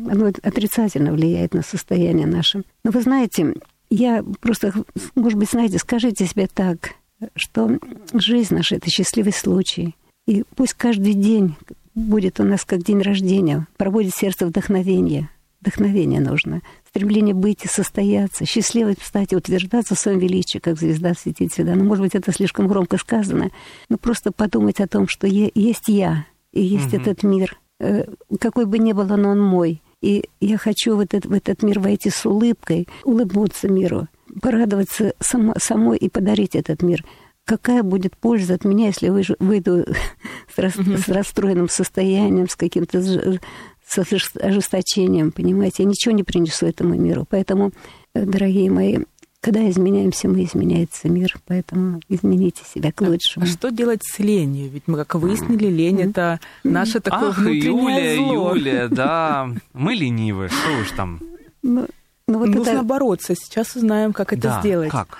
[0.09, 2.63] оно отрицательно влияет на состояние наше.
[2.83, 3.53] Но вы знаете,
[3.89, 4.73] я просто,
[5.15, 6.91] может быть, знаете, скажите себе так,
[7.35, 7.79] что
[8.13, 9.95] жизнь наша— это счастливый случай.
[10.27, 11.55] И пусть каждый день
[11.95, 15.29] будет у нас как день рождения, проводит сердце вдохновение.
[15.61, 16.61] Вдохновение нужно.
[16.87, 21.75] Стремление быть и состояться, счастливо стать и утверждаться в своем величии, как звезда светит всегда.
[21.75, 23.49] Ну, может быть, это слишком громко сказано,
[23.89, 27.01] но просто подумать о том, что есть я, и есть угу.
[27.01, 27.59] этот мир.
[27.79, 28.05] Э,
[28.39, 29.81] какой бы ни был он, он мой.
[30.01, 34.07] И я хочу в этот, в этот мир войти с улыбкой, улыбнуться миру
[34.41, 37.03] порадоваться само, самой и подарить этот мир.
[37.45, 39.85] Какая будет польза от меня, если выйду
[40.55, 43.97] с, рас, с расстроенным состоянием, с каким-то с
[44.39, 45.83] ожесточением, понимаете?
[45.83, 47.25] Я ничего не принесу этому миру.
[47.27, 47.71] Поэтому,
[48.13, 48.99] э, дорогие мои,
[49.41, 53.45] когда изменяемся, мы изменяется мир, поэтому измените себя к лучшему.
[53.45, 54.69] А, а что делать с ленью?
[54.69, 56.09] Ведь мы, как выяснили, лень mm-hmm.
[56.09, 58.55] это наше такое Ах, внутреннее Юля, зло.
[58.55, 61.21] Юля, да, мы ленивы, что уж там.
[61.63, 61.87] Ну,
[62.29, 62.83] ну, вот Нужно это...
[62.83, 63.35] бороться.
[63.35, 64.91] Сейчас узнаем, как это да, сделать.
[64.91, 65.17] Как?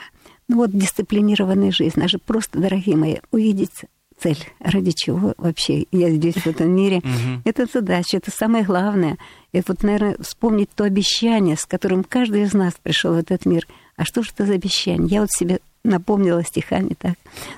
[0.48, 1.94] Ну вот дисциплинированная жизнь.
[1.98, 3.86] Она же просто, дорогие мои, увидеть
[4.20, 7.02] цель, ради чего вообще я здесь, в этом мире.
[7.46, 9.18] Это задача, это самое главное.
[9.54, 13.68] И вот, наверное, вспомнить то обещание, с которым каждый из нас пришел в этот мир.
[13.96, 15.08] А что же это за обещание?
[15.08, 17.16] Я вот себе напомнила стихами так.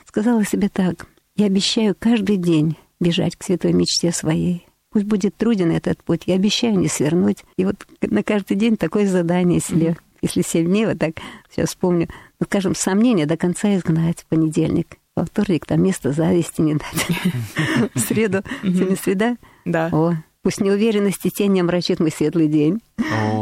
[0.08, 1.08] Сказала себе так.
[1.36, 4.66] Я обещаю каждый день бежать к святой мечте своей.
[4.92, 7.46] Пусть будет труден этот путь, я обещаю не свернуть.
[7.56, 9.96] И вот на каждый день такое задание себе.
[10.22, 11.14] Если семь дней, вот так,
[11.50, 14.98] сейчас вспомню, ну, скажем, сомнения до конца изгнать в понедельник.
[15.16, 17.92] Во вторник там место зависти не дать.
[17.96, 19.38] В среду сегодня среда.
[19.66, 19.90] Да.
[19.92, 22.82] О, пусть неуверенности тень не омрачит мой светлый день.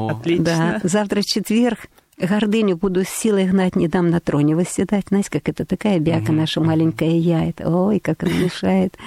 [0.10, 0.44] Отлично.
[0.44, 0.80] Да.
[0.84, 1.88] Завтра четверг.
[2.18, 5.06] Гордыню буду с силой гнать, не дам на троне восседать.
[5.08, 7.48] Знаете, как это такая бяка наша маленькая я.
[7.48, 8.98] Это, ой, как она мешает.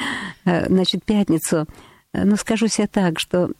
[0.45, 1.67] А, значит, пятницу
[2.13, 3.51] но ну, скажу себе так, что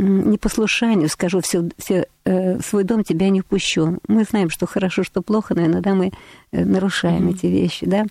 [0.00, 3.98] непослушанию скажу, все, все, э, свой дом тебя не впущу.
[4.08, 6.12] Мы знаем, что хорошо, что плохо, но иногда мы
[6.52, 7.34] э, нарушаем mm-hmm.
[7.34, 8.06] эти вещи, да.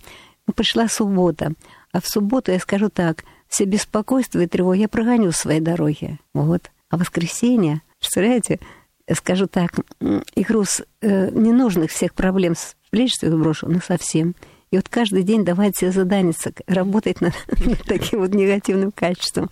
[0.46, 1.52] Ну, пришла суббота,
[1.92, 6.70] а в субботу я скажу так, все беспокойства и тревоги я прогоню своей дороги, вот.
[6.88, 8.60] А воскресенье, представляете,
[9.08, 14.34] я скажу так, и груз э, ненужных всех проблем с плеч своих брошу, ну, совсем.
[14.70, 16.32] И вот каждый день давать себе задание,
[16.68, 17.34] работать над,
[17.66, 19.48] над таким вот негативным качеством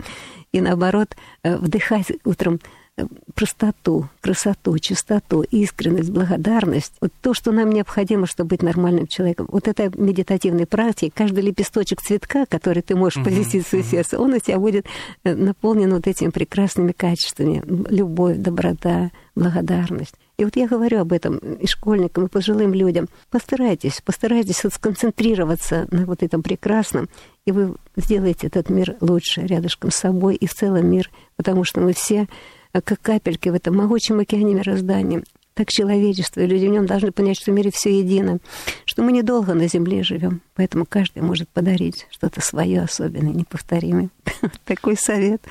[0.51, 2.59] и наоборот э, вдыхать утром
[2.97, 6.93] э, простоту, красоту, чистоту, искренность, благодарность.
[7.01, 9.47] Вот то, что нам необходимо, чтобы быть нормальным человеком.
[9.51, 14.33] Вот это медитативной практики, каждый лепесточек цветка, который ты можешь поместить в свое сердце, он
[14.33, 14.85] у тебя будет
[15.23, 17.63] э, наполнен вот этими прекрасными качествами.
[17.89, 20.15] Любовь, доброта, благодарность.
[20.39, 23.09] И вот я говорю об этом и школьникам, и пожилым людям.
[23.29, 27.09] Постарайтесь, постарайтесь сконцентрироваться на вот этом прекрасном,
[27.43, 31.81] и вы сделаете этот мир лучше рядышком с собой и в целом мир, потому что
[31.81, 32.29] мы все
[32.71, 35.23] э, как капельки в этом могучем океане мироздания.
[35.55, 38.39] так человечество, и люди в нем должны понять, что в мире все едино,
[38.85, 44.09] что мы недолго на земле живем, поэтому каждый может подарить что-то свое особенное, неповторимое.
[44.63, 45.41] Такой совет.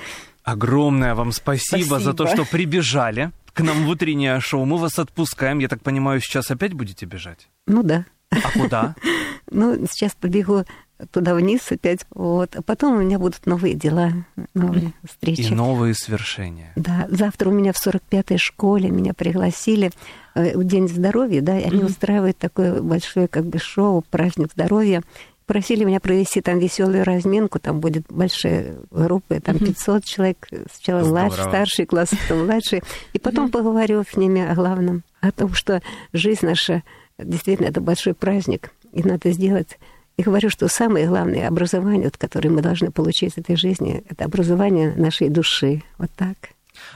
[0.44, 4.64] Огромное вам спасибо, спасибо за то, что прибежали к нам в утреннее шоу.
[4.64, 5.58] Мы вас отпускаем.
[5.58, 7.48] Я так понимаю, сейчас опять будете бежать?
[7.66, 8.04] Ну да.
[8.30, 8.94] А куда?
[9.50, 10.64] Ну, сейчас побегу
[11.11, 12.00] туда вниз опять.
[12.11, 12.56] Вот.
[12.56, 14.12] А потом у меня будут новые дела,
[14.52, 15.40] новые встречи.
[15.40, 16.72] И новые свершения.
[16.76, 17.06] Да.
[17.08, 19.90] Завтра у меня в 45-й школе меня пригласили
[20.34, 21.87] э, День здоровья, да, и они mm-hmm.
[21.87, 25.02] устраивают такое большое как бы шоу, праздник здоровья.
[25.48, 31.42] Просили меня провести там веселую разминку, там будет большая группа, там 500 человек, сначала младший,
[31.42, 32.82] старший класс, потом младший,
[33.14, 35.82] и потом поговорю с ними о главном, о том, что
[36.12, 36.82] жизнь наша
[37.18, 39.78] действительно это большой праздник, и надо сделать.
[40.18, 44.26] И говорю, что самое главное образование, вот, которое мы должны получить в этой жизни, это
[44.26, 45.82] образование нашей души.
[45.96, 46.37] Вот так.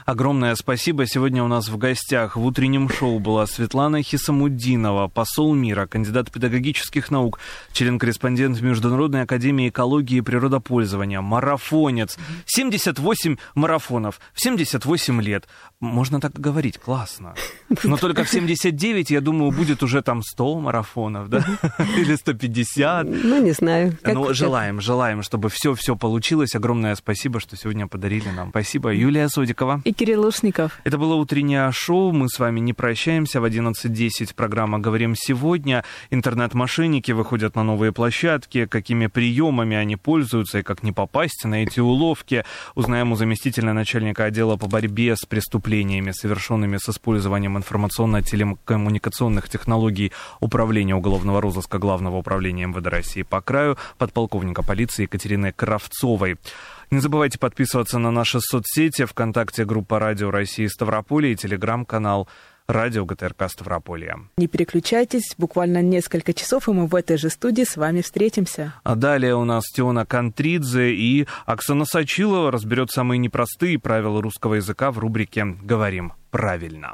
[0.05, 1.05] Огромное спасибо.
[1.05, 7.11] Сегодня у нас в гостях в утреннем шоу была Светлана Хисамуддинова, посол мира, кандидат педагогических
[7.11, 7.39] наук,
[7.71, 12.17] член-корреспондент Международной академии экологии и природопользования, марафонец.
[12.45, 15.47] 78 марафонов в 78 лет.
[15.83, 17.35] Можно так говорить, классно.
[17.83, 21.45] Но только в 79, я думаю, будет уже там 100 марафонов, да?
[21.97, 23.05] Или 150.
[23.05, 23.97] Ну, не знаю.
[24.05, 26.55] Ну, желаем, желаем, чтобы все-все получилось.
[26.55, 28.49] Огромное спасибо, что сегодня подарили нам.
[28.51, 28.93] Спасибо.
[28.93, 29.81] Юлия Содикова.
[29.83, 30.79] И Кирилл Лушников.
[30.85, 32.13] Это было утреннее шоу.
[32.13, 33.41] Мы с вами не прощаемся.
[33.41, 35.83] В 11.10 программа «Говорим сегодня».
[36.11, 38.67] Интернет-мошенники выходят на новые площадки.
[38.67, 42.45] Какими приемами они пользуются и как не попасть на эти уловки.
[42.73, 50.11] Узнаем у заместителя начальника отдела по борьбе с преступлениями преступлениями, совершенными с использованием информационно-телекоммуникационных технологий
[50.39, 56.37] Управления уголовного розыска Главного управления МВД России по краю, подполковника полиции Екатерины Кравцовой.
[56.91, 62.27] Не забывайте подписываться на наши соцсети, ВКонтакте группа «Радио России Ставрополье» и телеграм-канал
[62.67, 64.19] ГТРК Ставрополья.
[64.37, 68.73] Не переключайтесь, буквально несколько часов, и мы в этой же студии с вами встретимся.
[68.83, 74.91] А далее у нас Теона Контридзе и Оксана Сачилова разберет самые непростые правила русского языка
[74.91, 76.93] в рубрике «Говорим правильно».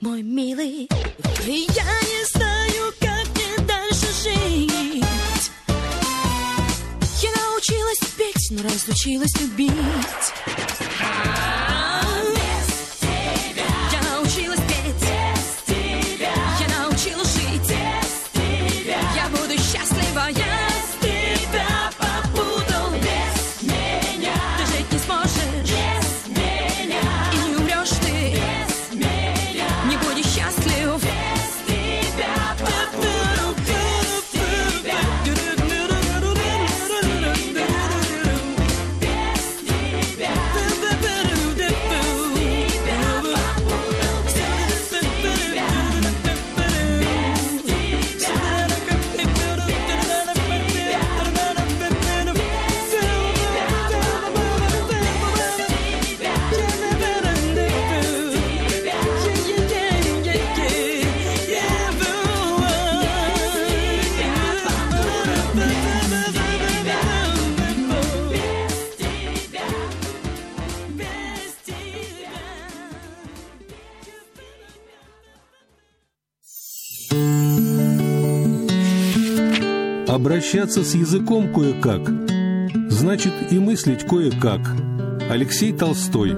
[0.00, 0.88] мой милый.
[1.44, 5.50] Я не знаю, как мне дальше жить.
[7.22, 9.72] Я научилась петь, но разучилась любить.
[80.16, 82.08] Обращаться с языком кое-как,
[82.90, 84.62] значит и мыслить кое-как.
[85.30, 86.34] Алексей Толстой.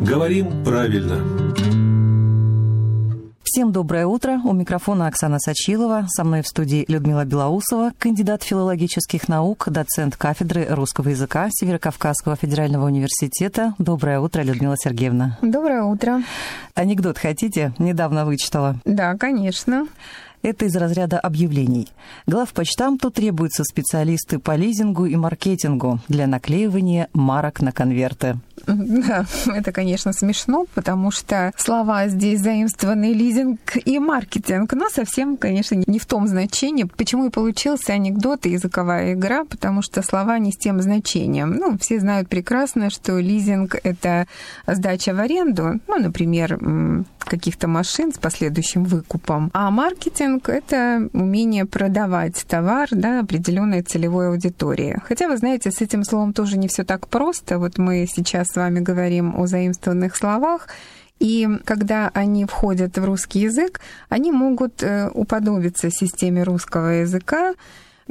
[0.00, 1.20] Говорим правильно.
[3.44, 4.40] Всем доброе утро.
[4.42, 6.06] У микрофона Оксана Сачилова.
[6.08, 12.86] Со мной в студии Людмила Белоусова, кандидат филологических наук, доцент кафедры русского языка Северокавказского федерального
[12.86, 13.74] университета.
[13.78, 15.38] Доброе утро, Людмила Сергеевна.
[15.40, 16.24] Доброе утро.
[16.74, 17.74] Анекдот хотите?
[17.78, 18.74] Недавно вычитала.
[18.84, 19.86] Да, конечно.
[20.44, 21.88] Это из разряда объявлений.
[22.26, 28.36] Главпочтамту требуются специалисты по лизингу и маркетингу для наклеивания марок на конверты.
[28.66, 35.82] Да, это, конечно, смешно, потому что слова здесь заимствованы лизинг и маркетинг, но совсем, конечно,
[35.86, 36.84] не в том значении.
[36.84, 41.52] Почему и получился анекдот и языковая игра, потому что слова не с тем значением.
[41.52, 44.26] Ну, все знают прекрасно, что лизинг— это
[44.66, 46.58] сдача в аренду, ну, например,
[47.18, 49.50] каких-то машин с последующим выкупом.
[49.54, 55.00] А маркетинг— это умение продавать товар да, определенной целевой аудитории.
[55.04, 57.58] Хотя, вы знаете, с этим словом тоже не все так просто.
[57.58, 60.68] Вот мы сейчас с вами говорим о заимствованных словах,
[61.20, 67.54] и когда они входят в русский язык, они могут уподобиться системе русского языка,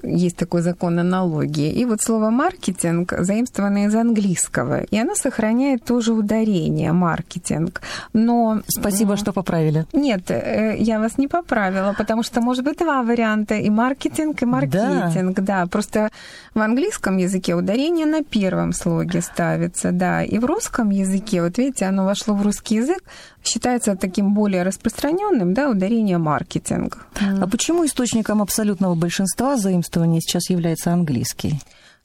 [0.01, 1.71] есть такой закон аналогии.
[1.71, 7.81] И вот слово маркетинг заимствовано из английского, и оно сохраняет тоже ударение маркетинг.
[8.13, 9.85] Но спасибо, что поправили.
[9.93, 10.31] Нет,
[10.79, 15.39] я вас не поправила, потому что может быть два варианта: и маркетинг, и маркетинг.
[15.39, 16.09] Да, да просто
[16.53, 21.85] в английском языке ударение на первом слоге ставится, да, и в русском языке, вот видите,
[21.85, 23.03] оно вошло в русский язык,
[23.43, 27.05] считается таким более распространенным, да, ударение маркетинг.
[27.41, 31.59] А почему источником абсолютного большинства заимствований сейчас является английский?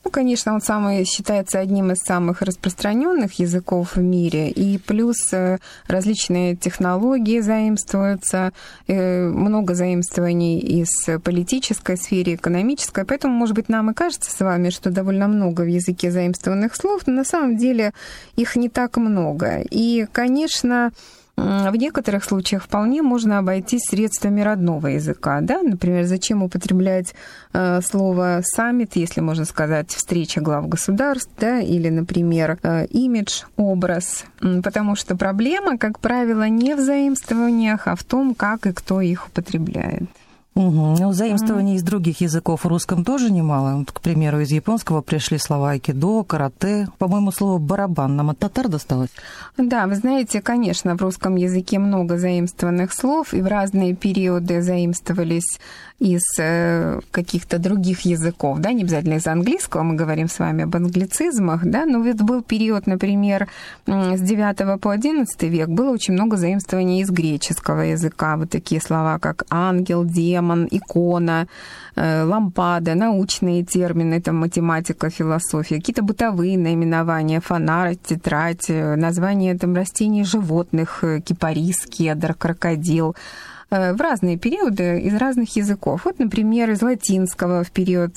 [0.04, 5.16] Ну, конечно, он самый считается одним из самых распространенных языков в мире, и плюс
[5.88, 8.52] различные технологии заимствуются,
[8.86, 10.88] много заимствований из
[11.24, 15.68] политической сферы, экономической, поэтому, может быть, нам и кажется с вами, что довольно много в
[15.68, 17.92] языке заимствованных слов, но на самом деле
[18.36, 19.62] их не так много.
[19.68, 20.92] И, конечно,
[21.38, 25.40] в некоторых случаях вполне можно обойтись средствами родного языка.
[25.40, 25.62] Да?
[25.62, 27.14] Например, зачем употреблять
[27.52, 31.60] э, слово «саммит», если можно сказать «встреча глав государств», да?
[31.60, 38.04] или, например, э, «имидж», «образ», потому что проблема, как правило, не в заимствованиях, а в
[38.04, 40.08] том, как и кто их употребляет.
[40.54, 40.96] Угу.
[40.98, 41.76] Ну, заимствований mm.
[41.76, 43.76] из других языков в русском тоже немало.
[43.78, 46.88] Вот, к примеру, из японского пришли слова айкидо, карате.
[46.98, 49.10] По-моему, слово барабан нам от татар досталось.
[49.56, 55.60] Да, вы знаете, конечно, в русском языке много заимствованных слов, и в разные периоды заимствовались
[55.98, 56.22] из
[57.10, 61.86] каких-то других языков, да, не обязательно из английского, мы говорим с вами об англицизмах, да,
[61.86, 63.48] но ведь был период, например,
[63.86, 69.18] с 9 по 11 век было очень много заимствований из греческого языка, вот такие слова,
[69.18, 71.48] как ангел, демон, икона,
[71.96, 81.02] лампада, научные термины, там математика, философия, какие-то бытовые наименования, фонарь, тетрадь, названия там растений, животных,
[81.24, 83.16] кипарис, кедр, крокодил,
[83.70, 86.02] в разные периоды из разных языков.
[86.04, 88.16] Вот, например, из латинского в период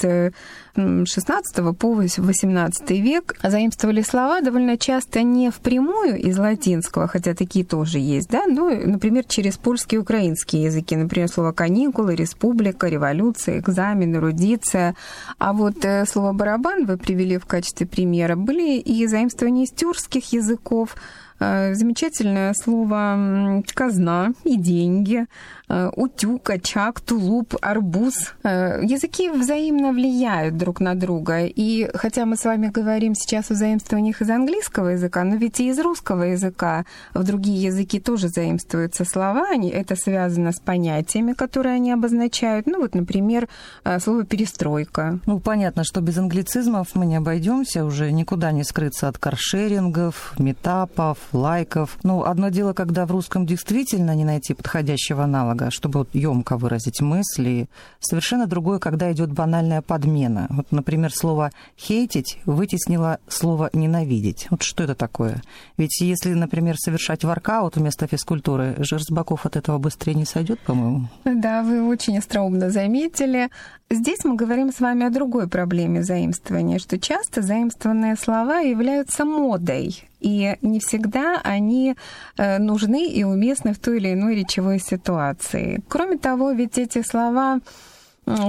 [0.76, 8.00] 16 по 18 век заимствовали слова довольно часто не впрямую из латинского, хотя такие тоже
[8.00, 14.16] есть, да, но, например, через польские и украинские языки, например, слово каникулы, республика, революция, экзамен,
[14.16, 14.96] эрудиция.
[15.38, 20.96] А вот слово барабан вы привели в качестве примера были и заимствования из тюркских языков,
[20.96, 21.00] э,
[21.42, 25.26] замечательное слово казна и деньги,
[25.70, 28.34] э, утюг, очаг, тулуп, арбуз.
[28.44, 31.46] Э, Языки взаимно влияют друг на друга.
[31.46, 35.70] И хотя мы с вами говорим сейчас о заимствованиях из английского языка, но ведь и
[35.70, 39.48] из русского языка в другие языки тоже заимствуются слова.
[39.56, 42.68] Это связано с понятиями, которые они обозначают.
[42.68, 43.48] Ну вот, например,
[43.84, 45.20] э, слово «перестройка».
[45.26, 51.18] Ну, понятно, что без англицизмов мы не обойдемся, уже никуда не скрыться от каршерингов, метапов,
[51.34, 51.98] лайков.
[52.04, 57.02] Ну, одно дело, когда в русском действительно не найти подходящего аналога, чтобы вот емко выразить
[57.02, 57.70] мысли.
[58.00, 60.48] Совершенно другое, когда идет банальная подмена.
[60.50, 64.48] Вот, например, слово «хейтить» вытеснило слово «ненавидеть».
[64.50, 65.42] Вот что это такое?
[65.78, 71.08] Ведь если, например, совершать воркаут вместо физкультуры, Жерсбаков от этого быстрее не сойдет, по-моему.
[71.26, 73.50] Да, вы очень остроумно заметили.
[73.90, 80.08] Здесь мы говорим с вами о другой проблеме заимствования, что часто заимствованные слова являются модой,
[80.22, 81.96] и не всегда они
[82.38, 85.82] э, нужны и уместны в той или иной речевой ситуации.
[85.88, 87.60] Кроме того, ведь эти слова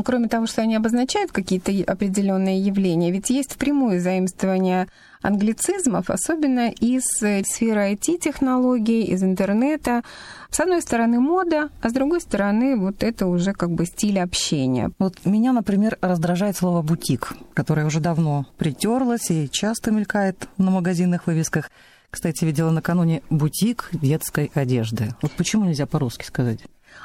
[0.04, 4.88] Кроме того, что они обозначают какие-то определенные явления, ведь есть впрямую заимствование
[5.22, 10.02] англицизмов, особенно из э, сферы IT-технологий, из интернета.
[10.50, 14.90] С одной стороны мода, а с другой стороны вот это уже как бы стиль общения.
[14.98, 21.26] Вот меня, например, раздражает слово «бутик», которое уже давно притерлось и часто мелькает на магазинных
[21.26, 21.70] вывесках.
[22.10, 25.14] Кстати, видела накануне бутик детской одежды.
[25.22, 26.60] Вот почему нельзя по-русски сказать?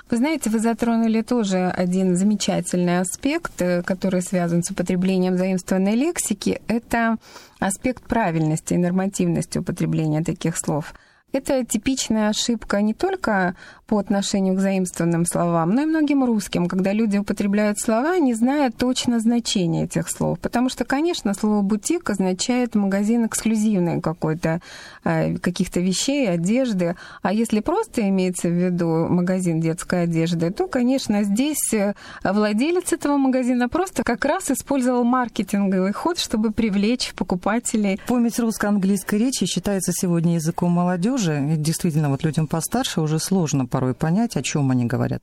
[0.09, 6.61] Вы знаете, вы затронули тоже один замечательный аспект, э, который связан с употреблением заимствованной лексики.
[6.67, 7.17] Это
[7.59, 10.93] аспект правильности и нормативности употребления таких слов.
[11.33, 13.53] Это типичная ошибка не только
[13.85, 18.71] по отношению к заимствованным словам, но и многим русским, когда люди употребляют слова, не зная
[18.71, 20.39] точно значения этих слов.
[20.39, 24.61] Потому что, конечно, слово «бутик» означает магазин эксклюзивный какой-то,
[25.03, 26.95] э, каких-то вещей, одежды.
[27.21, 33.17] А если просто имеется в виду магазин детской одежды, то, конечно, здесь э, владелец этого
[33.17, 37.99] магазина просто как раз использовал маркетинговый ход, чтобы привлечь покупателей.
[38.07, 41.16] Помесь русско-английской речи считается сегодня языком молодежи.
[41.17, 45.21] И Действительно, вот людям постарше уже сложно порой понять, о чем они говорят.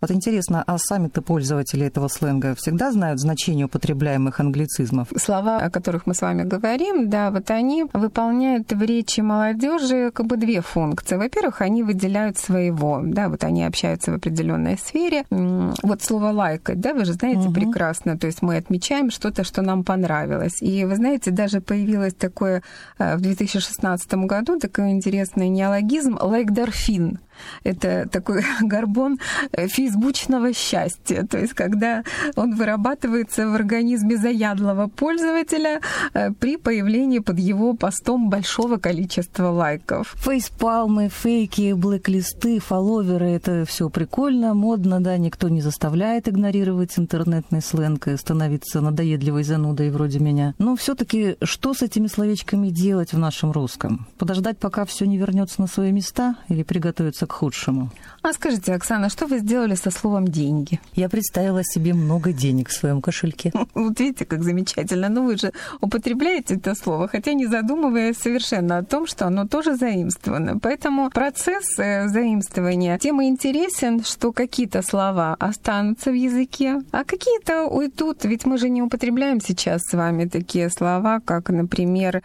[0.00, 5.08] Вот интересно, а сами-то пользователи этого сленга всегда знают значение употребляемых англицизмов?
[5.16, 10.26] Слова, о которых мы с вами говорим, да, вот они выполняют в речи молодежи как
[10.26, 11.16] бы две функции.
[11.16, 15.24] Во-первых, они выделяют своего, да, вот они общаются в определенной сфере.
[15.30, 17.54] Вот слово лайкать, да, вы же знаете Мгм.
[17.54, 20.60] прекрасно, то есть мы отмечаем что-то, что нам понравилось.
[20.62, 22.62] И вы знаете, даже появилось такое
[22.98, 24.90] э, в 2016 году такой
[25.28, 27.18] интересный неологизм лайкдорфин.
[27.64, 29.18] Это такой горбон
[29.52, 31.26] э, фейсбучного счастья.
[31.28, 32.02] То есть, когда
[32.36, 35.80] он вырабатывается в организме заядлого пользователя
[36.14, 40.14] э, при появлении под его постом большого количества лайков.
[40.16, 48.08] Фейспалмы, фейки, блэк-листы, фолловеры– это все прикольно, модно, да, никто не заставляет игнорировать интернетный сленг
[48.08, 50.54] и становиться надоедливой занудой вроде меня.
[50.58, 54.06] Но все таки что с этими словечками делать в нашем русском?
[54.18, 57.90] Подождать, пока все не вернется на свои места или приготовиться к худшему?
[58.22, 60.80] А скажите, Оксана, что вы сделали со словом «деньги»?
[60.94, 63.52] Я представила себе много денег в своем кошельке.
[63.74, 65.08] Вот видите, как замечательно.
[65.08, 69.76] Ну, вы же употребляете это слово, хотя не задумываясь совершенно о том, что оно тоже
[69.76, 70.58] заимствовано.
[70.58, 77.66] Поэтому процесс э, заимствования тем и интересен, что какие-то слова останутся в языке, а какие-то
[77.66, 78.24] уйдут.
[78.24, 82.22] Ведь мы же не употребляем сейчас с вами такие слова, как, например,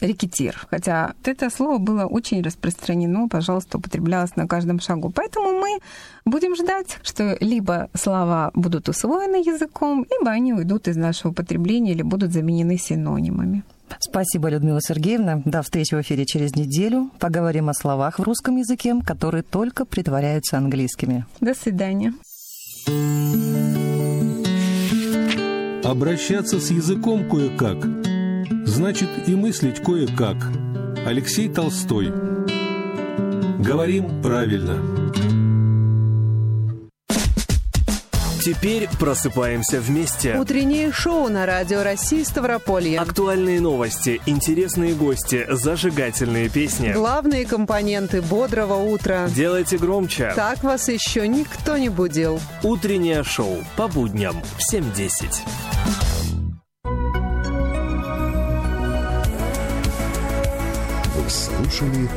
[0.00, 0.66] рекетир.
[0.70, 5.10] Хотя это слово было очень распространено, пожалуйста, употреблялось на каждом шагу.
[5.10, 5.78] Поэтому мы
[6.24, 12.02] будем ждать, что либо слова будут усвоены языком, либо они уйдут из нашего употребления или
[12.02, 13.62] будут заменены синонимами.
[14.00, 15.42] Спасибо, Людмила Сергеевна.
[15.44, 17.10] До встречи в эфире через неделю.
[17.18, 21.26] Поговорим о словах в русском языке, которые только притворяются английскими.
[21.40, 22.14] До свидания.
[25.84, 28.01] Обращаться с языком кое-как
[28.64, 30.36] значит и мыслить кое-как.
[31.06, 32.12] Алексей Толстой.
[33.58, 34.78] Говорим правильно.
[38.44, 40.36] Теперь просыпаемся вместе.
[40.36, 42.98] Утреннее шоу на Радио России Ставрополье.
[42.98, 46.92] Актуальные новости, интересные гости, зажигательные песни.
[46.92, 49.28] Главные компоненты бодрого утра.
[49.28, 50.32] Делайте громче.
[50.34, 52.40] Так вас еще никто не будил.
[52.64, 56.01] Утреннее шоу по будням в 7.10.
[61.82, 62.08] слушали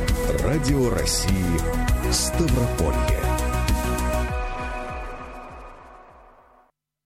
[0.44, 1.60] Радио России
[2.12, 3.25] Ставрополье.